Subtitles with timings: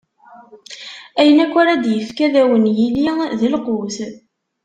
[1.19, 3.97] Ayen akk ara d-ifk, ad wen-yili d lqut.